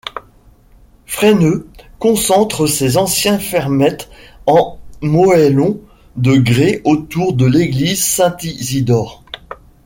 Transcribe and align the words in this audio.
Freyneux 1.05 1.67
concentre 1.99 2.65
ses 2.65 2.97
anciennes 2.97 3.39
fermettes 3.39 4.09
en 4.47 4.79
moellons 5.01 5.79
de 6.15 6.37
grès 6.37 6.81
autour 6.85 7.33
de 7.33 7.45
l'église 7.45 8.03
Saint-Isidore. 8.03 9.23